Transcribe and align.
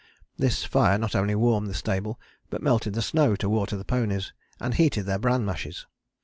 This 0.35 0.63
fire 0.65 0.97
not 0.97 1.15
only 1.15 1.35
warmed 1.35 1.67
the 1.67 1.75
stable, 1.75 2.19
but 2.49 2.63
melted 2.63 2.93
the 2.93 3.03
snow 3.03 3.35
to 3.35 3.47
water 3.47 3.77
the 3.77 3.85
ponies 3.85 4.33
and 4.59 4.73
heated 4.73 5.03
their 5.05 5.19
bran 5.19 5.45
mashes. 5.45 5.85